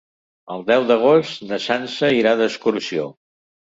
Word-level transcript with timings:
El 0.55 0.65
deu 0.71 0.85
d'agost 0.93 1.45
na 1.53 1.63
Sança 1.69 2.13
irà 2.25 2.37
d'excursió. 2.43 3.11